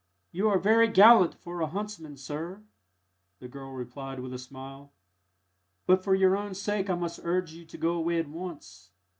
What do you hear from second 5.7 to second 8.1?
"but for your own sake I must urge you to go